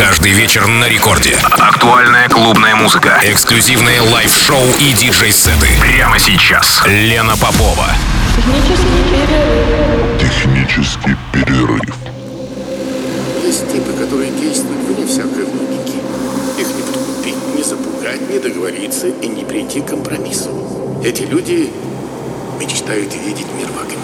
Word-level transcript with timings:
Каждый 0.00 0.32
вечер 0.32 0.66
на 0.66 0.88
рекорде. 0.88 1.36
Актуальная 1.42 2.26
клубная 2.30 2.74
музыка. 2.74 3.20
Эксклюзивные 3.22 4.00
лайв-шоу 4.00 4.64
и 4.78 4.94
диджей-сеты. 4.94 5.68
Прямо 5.78 6.18
сейчас. 6.18 6.80
Лена 6.86 7.36
Попова. 7.36 7.84
Технический 10.18 11.14
перерыв. 11.34 11.94
Есть 13.44 13.70
типы, 13.70 13.92
которые 13.92 14.30
действуют 14.30 14.80
вне 14.88 15.06
всякой 15.06 15.44
логики. 15.44 15.98
Их 16.58 16.66
не 16.68 16.82
подкупить, 16.82 17.54
не 17.54 17.62
запугать, 17.62 18.30
не 18.30 18.38
договориться 18.38 19.08
и 19.08 19.26
не 19.28 19.44
прийти 19.44 19.82
к 19.82 19.88
компромиссу. 19.88 21.02
Эти 21.04 21.24
люди 21.24 21.70
мечтают 22.58 23.14
видеть 23.14 23.48
мир 23.54 23.68
в 23.68 23.82
огне. 23.82 24.00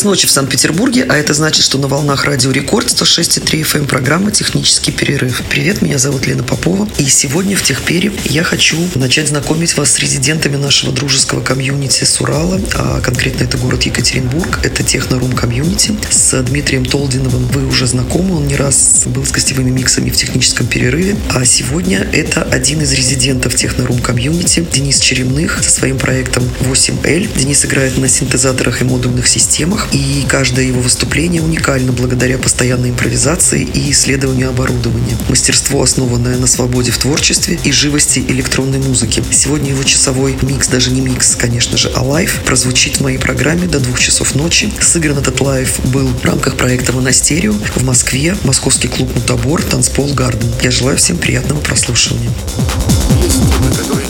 Час 0.00 0.04
ночи 0.06 0.26
в 0.26 0.30
Санкт-Петербурге, 0.30 1.04
а 1.10 1.14
это 1.14 1.34
значит, 1.34 1.62
что 1.62 1.76
на 1.76 1.86
волнах 1.86 2.24
Радио 2.24 2.50
Рекорд 2.50 2.86
106,3 2.86 3.60
FM 3.60 3.86
программа 3.86 4.30
«Технический 4.30 4.92
перерыв». 4.92 5.42
Привет, 5.50 5.82
меня 5.82 5.98
зовут 5.98 6.26
Лена 6.26 6.42
Попова, 6.42 6.88
и 6.96 7.04
сегодня 7.04 7.54
в 7.54 7.62
Техпере 7.62 8.10
я 8.24 8.42
хочу 8.42 8.78
начать 8.94 9.28
знакомить 9.28 9.76
вас 9.76 9.92
с 9.92 9.98
резидентами 9.98 10.56
нашего 10.56 10.90
дружеского 10.94 11.42
комьюнити 11.42 12.04
с 12.04 12.18
Урала, 12.18 12.58
а 12.72 13.02
конкретно 13.02 13.44
это 13.44 13.58
город 13.58 13.82
Екатеринбург, 13.82 14.60
это 14.62 14.82
Технорум 14.82 15.32
комьюнити. 15.32 15.92
С 16.08 16.42
Дмитрием 16.44 16.86
Толдиновым 16.86 17.44
вы 17.48 17.66
уже 17.66 17.86
знакомы, 17.86 18.36
он 18.36 18.46
не 18.46 18.56
раз 18.56 19.02
был 19.04 19.26
с 19.26 19.32
гостевыми 19.32 19.68
миксами 19.68 20.08
в 20.08 20.16
техническом 20.16 20.66
перерыве, 20.66 21.14
а 21.28 21.44
сегодня 21.44 22.08
это 22.14 22.42
один 22.42 22.80
из 22.80 22.94
резидентов 22.94 23.54
Технорум 23.54 23.98
комьюнити, 23.98 24.66
Денис 24.72 24.98
Черемных 24.98 25.62
со 25.62 25.70
своим 25.70 25.98
проектом 25.98 26.48
8L. 26.60 27.38
Денис 27.38 27.66
играет 27.66 27.98
на 27.98 28.08
синтезаторах 28.08 28.80
и 28.80 28.84
модульных 28.86 29.28
системах, 29.28 29.89
и 29.92 30.24
каждое 30.28 30.66
его 30.66 30.80
выступление 30.80 31.42
уникально 31.42 31.92
благодаря 31.92 32.38
постоянной 32.38 32.90
импровизации 32.90 33.62
и 33.62 33.90
исследованию 33.90 34.50
оборудования. 34.50 35.16
Мастерство, 35.28 35.82
основанное 35.82 36.36
на 36.36 36.46
свободе 36.46 36.90
в 36.90 36.98
творчестве 36.98 37.58
и 37.64 37.72
живости 37.72 38.24
электронной 38.28 38.78
музыки. 38.78 39.22
Сегодня 39.30 39.70
его 39.70 39.82
часовой 39.82 40.36
микс, 40.42 40.68
даже 40.68 40.90
не 40.90 41.00
микс, 41.00 41.36
конечно 41.36 41.76
же, 41.76 41.90
а 41.94 42.02
лайв, 42.02 42.40
прозвучит 42.44 42.98
в 42.98 43.02
моей 43.02 43.18
программе 43.18 43.66
до 43.66 43.80
двух 43.80 43.98
часов 43.98 44.34
ночи. 44.34 44.70
Сыгран 44.80 45.18
этот 45.18 45.40
лайв 45.40 45.80
был 45.86 46.06
в 46.06 46.24
рамках 46.24 46.56
проекта 46.56 46.92
«Монастерио» 46.92 47.52
в 47.52 47.82
Москве, 47.82 48.36
московский 48.44 48.88
клуб 48.88 49.14
«Мутабор», 49.14 49.62
танцпол 49.62 50.12
«Гарден». 50.14 50.50
Я 50.62 50.70
желаю 50.70 50.96
всем 50.96 51.16
приятного 51.16 51.60
прослушивания. 51.60 52.30
Есть 53.22 53.40
типы, 53.42 53.82
которые 53.82 54.09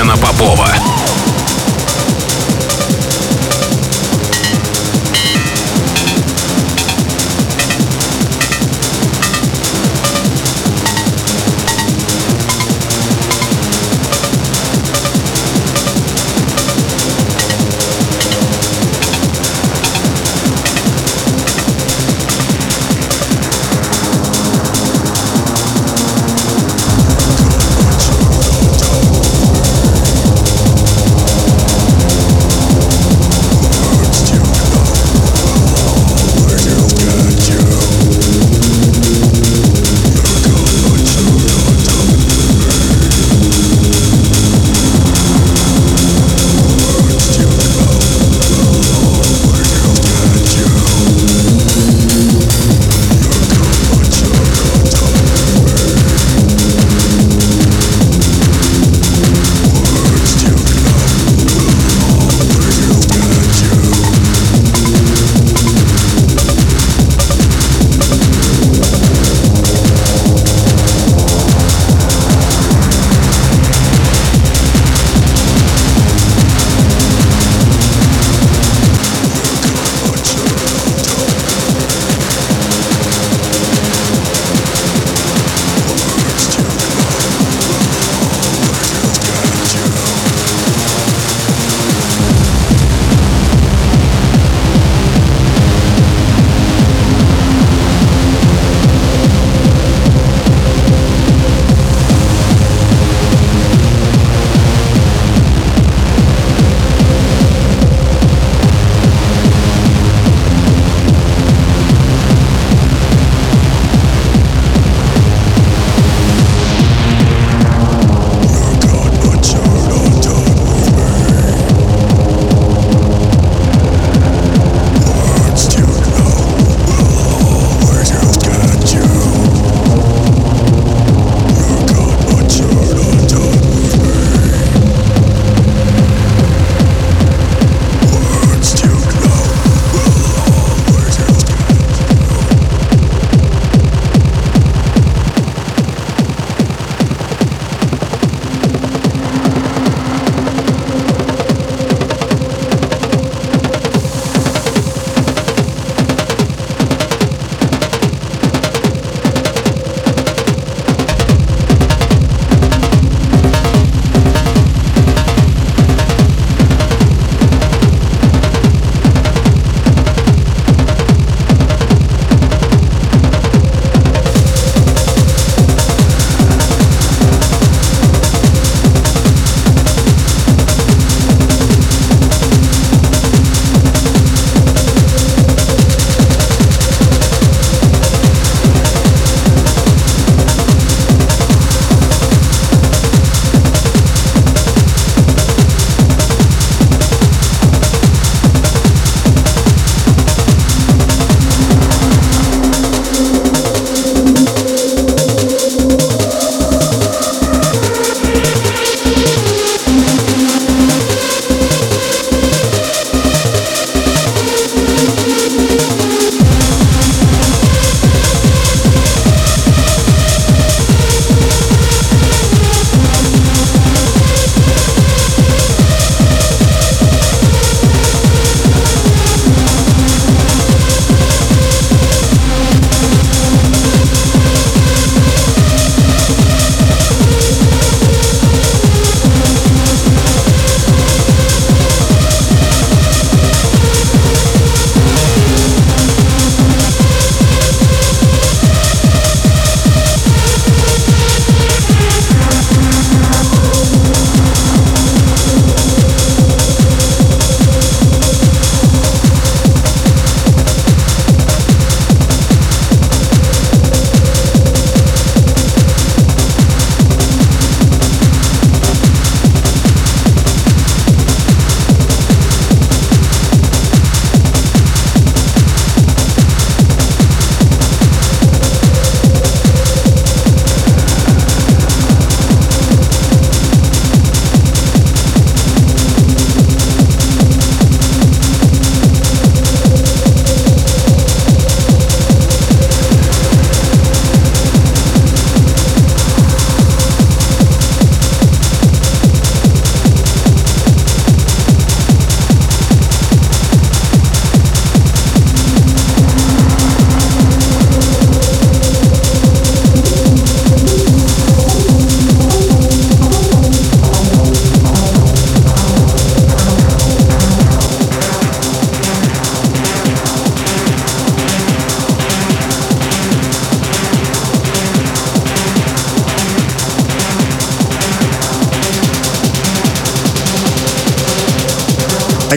Club. 0.00 0.10
Лена 0.10 0.16
Попова. 0.16 0.99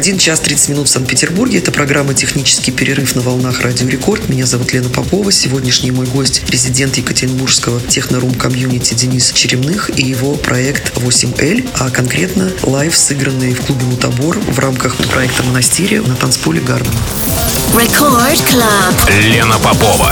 1 0.03 0.17
час 0.17 0.41
30 0.41 0.67
минут 0.67 0.89
в 0.89 0.91
Санкт-Петербурге. 0.91 1.59
Это 1.59 1.71
программа 1.71 2.13
«Технический 2.13 2.71
перерыв» 2.71 3.15
на 3.15 3.21
волнах 3.21 3.61
Радио 3.61 3.87
Рекорд. 3.87 4.27
Меня 4.27 4.45
зовут 4.45 4.73
Лена 4.73 4.89
Попова. 4.89 5.31
Сегодняшний 5.31 5.91
мой 5.91 6.05
гость– 6.07 6.41
президент 6.45 6.97
Екатеринбургского 6.97 7.79
технорум 7.79 8.33
комьюнити 8.33 8.95
Денис 8.95 9.31
Черемных 9.31 9.97
и 9.97 10.03
его 10.03 10.35
проект 10.35 10.97
8L, 10.97 11.69
а 11.79 11.89
конкретно 11.89 12.51
лайв, 12.63 12.97
сыгранный 12.97 13.53
в 13.53 13.61
клубе 13.61 13.85
Мутабор 13.85 14.37
в 14.39 14.59
рамках 14.59 14.97
проекта 14.97 15.41
«Монастерио» 15.43 16.01
на 16.01 16.17
танцполе 16.17 16.59
Гарден. 16.59 16.91
Record 17.73 18.41
Club. 18.51 19.21
Лена 19.21 19.57
Попова. 19.59 20.11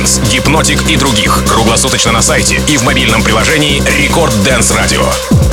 Innocence, 0.00 0.30
Hypnotic 0.30 0.88
и 0.88 0.96
других. 0.96 1.44
Круглосуточно 1.46 2.12
на 2.12 2.22
сайте 2.22 2.60
и 2.68 2.76
в 2.76 2.82
мобильном 2.82 3.22
приложении 3.22 3.82
Record 3.98 4.32
Dance 4.42 4.70
Radio. 4.72 5.49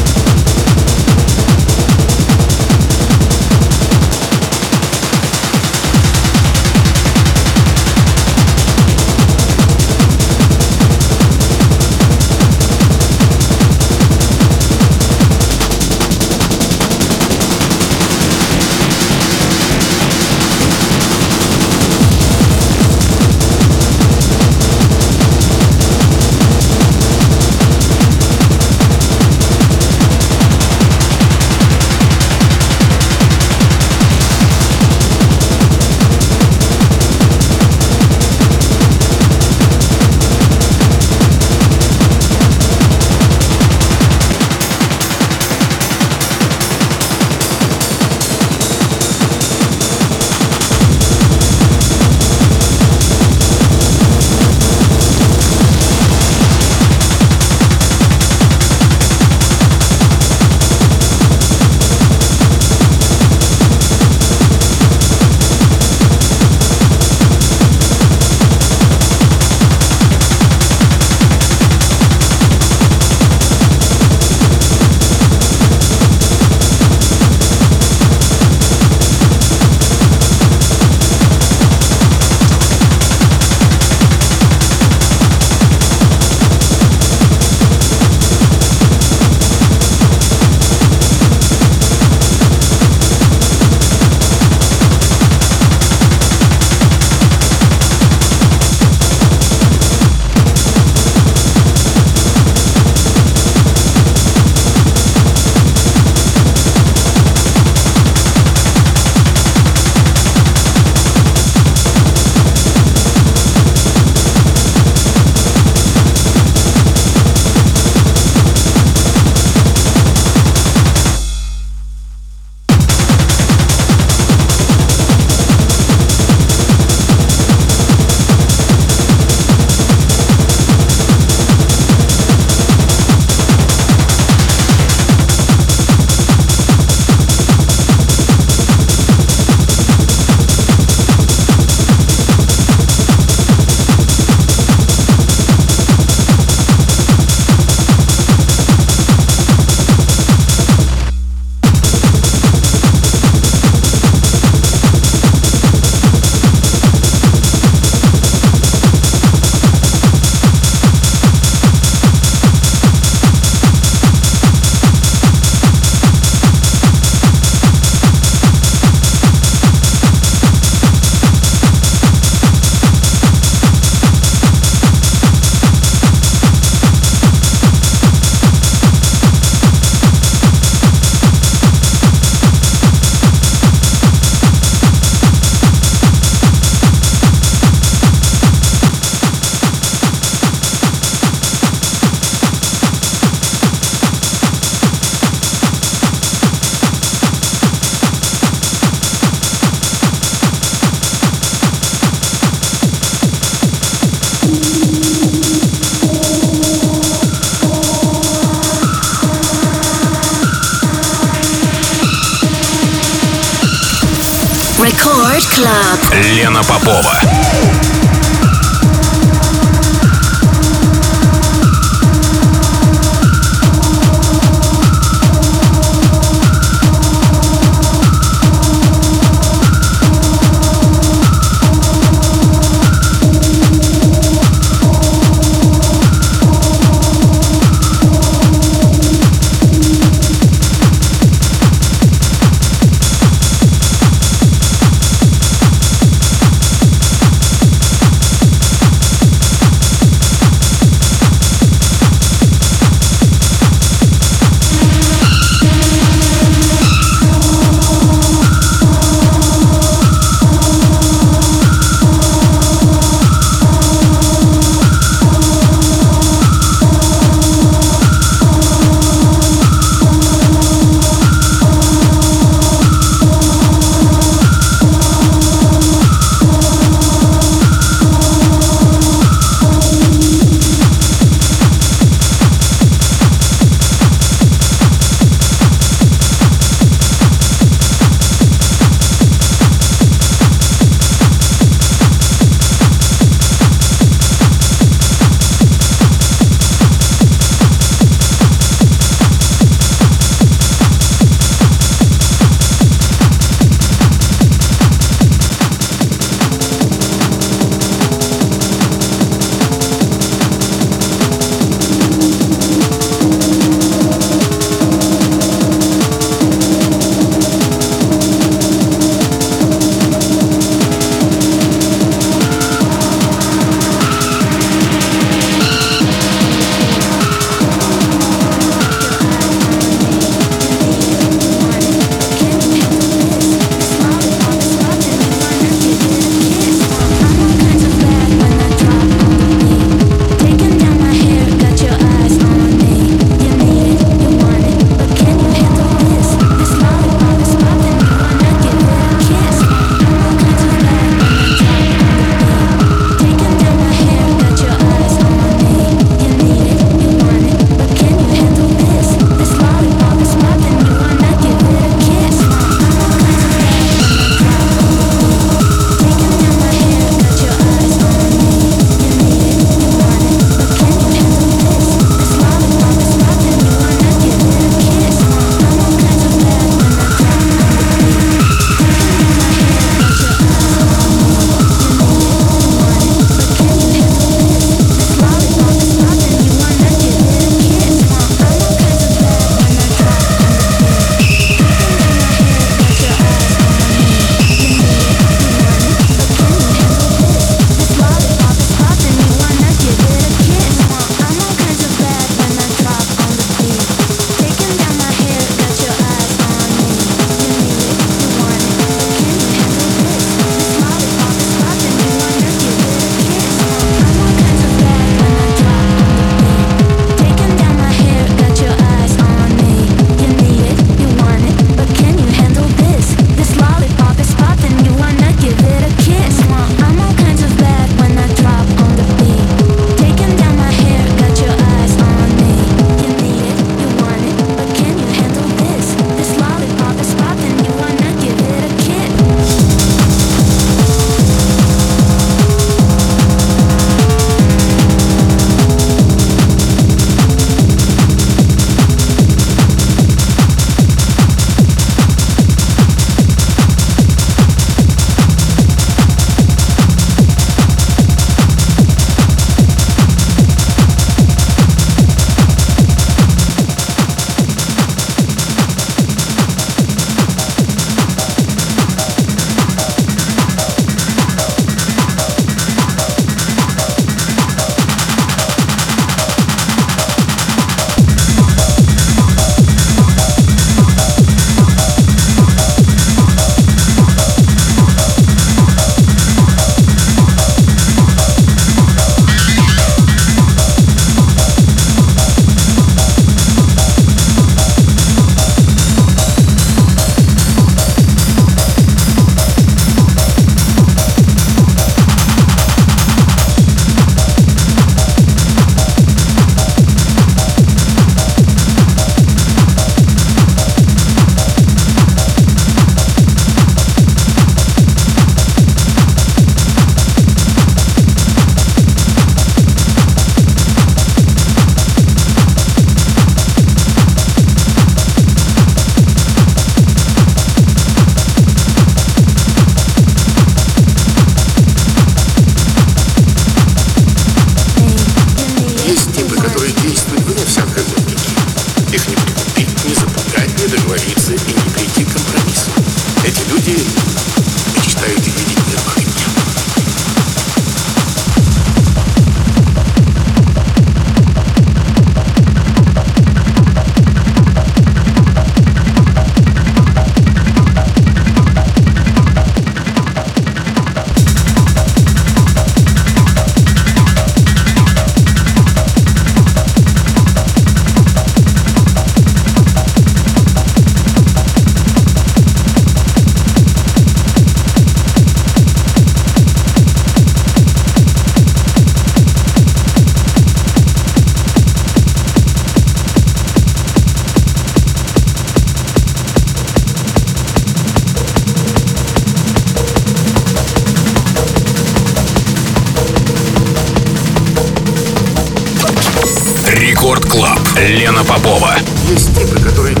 Лена 597.91 598.23
Попова. 598.23 598.73
Есть 599.09 599.37
типы, 599.37 599.59
которые 599.61 600.00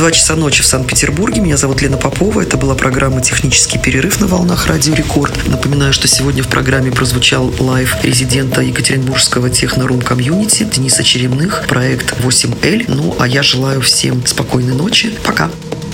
2 0.00 0.12
часа 0.12 0.34
ночи 0.34 0.62
в 0.62 0.66
Санкт-Петербурге. 0.66 1.42
Меня 1.42 1.58
зовут 1.58 1.82
Лена 1.82 1.98
Попова. 1.98 2.40
Это 2.40 2.56
была 2.56 2.74
программа 2.74 3.20
«Технический 3.20 3.76
перерыв» 3.78 4.18
на 4.18 4.26
волнах 4.26 4.66
Радио 4.66 4.94
Рекорд. 4.94 5.46
Напоминаю, 5.46 5.92
что 5.92 6.08
сегодня 6.08 6.42
в 6.42 6.48
программе 6.48 6.90
прозвучал 6.90 7.52
лайв 7.58 7.94
резидента 8.02 8.62
Екатеринбургского 8.62 9.50
технорум 9.50 10.00
комьюнити 10.00 10.64
Дениса 10.64 11.04
Черемных, 11.04 11.66
проект 11.68 12.18
8L. 12.18 12.86
Ну, 12.88 13.14
а 13.18 13.28
я 13.28 13.42
желаю 13.42 13.82
всем 13.82 14.24
спокойной 14.24 14.74
ночи. 14.74 15.12
Пока. 15.22 15.50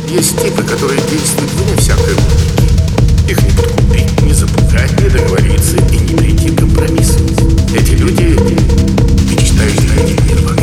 Есть 0.08 0.40
типы, 0.40 0.62
которые 0.62 1.00
действуют 1.10 1.50
вне 1.50 1.76
всякой 1.76 2.14
логики. 2.14 3.28
Их 3.28 3.42
не 3.42 3.50
подкупить, 3.50 4.22
не 4.22 4.32
запугать, 4.32 5.00
не 5.00 5.08
договориться 5.08 5.78
и 5.78 5.98
не 5.98 6.14
прийти 6.14 6.50
к 6.50 6.60
компромиссу. 6.60 7.18
Эти 7.74 7.94
люди 7.94 8.38
мечтают 9.34 9.80
видеть 9.80 10.20
мир 10.26 10.42
вокруг. 10.42 10.55